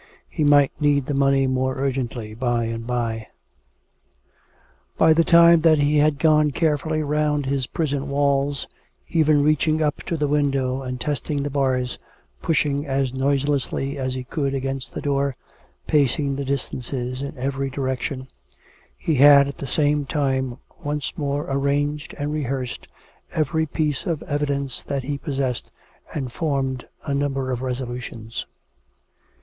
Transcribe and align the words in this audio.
He 0.31 0.43
might 0.43 0.71
need 0.81 1.05
the 1.05 1.13
money 1.13 1.45
more 1.45 1.77
urgently 1.77 2.33
by 2.33 2.65
and 2.65 2.87
by. 2.87 3.27
By 4.97 5.13
the 5.13 5.23
time 5.23 5.61
that 5.61 5.77
he 5.77 5.99
had 5.99 6.17
gone 6.17 6.49
carefully 6.49 7.03
round 7.03 7.45
his 7.45 7.67
prison 7.67 8.09
walls, 8.09 8.65
even 9.09 9.43
reaching 9.43 9.79
up 9.79 10.01
to 10.07 10.17
the 10.17 10.27
window 10.27 10.81
and 10.81 10.99
testing 10.99 11.43
the 11.43 11.51
bars, 11.51 11.99
pushing 12.41 12.83
as 12.87 13.13
noiselessly 13.13 13.99
as 13.99 14.15
he 14.15 14.23
could 14.23 14.55
against 14.55 14.91
the 14.91 15.01
door, 15.01 15.35
pacing 15.85 16.35
the 16.35 16.45
distances 16.45 17.21
in 17.21 17.37
every 17.37 17.69
direction— 17.69 18.27
he 18.97 19.13
had, 19.13 19.47
at 19.47 19.59
the 19.59 19.67
same 19.67 20.07
time, 20.07 20.57
once 20.83 21.15
more 21.15 21.45
arranged 21.47 22.15
and 22.17 22.33
rehearsed 22.33 22.87
every 23.33 23.67
piece 23.67 24.07
of 24.07 24.23
evidence 24.23 24.81
that 24.81 25.03
he 25.03 25.19
possessed, 25.19 25.69
and 26.11 26.33
formed 26.33 26.87
a 27.05 27.13
number 27.13 27.51
of 27.51 27.61
resolutions. 27.61 28.47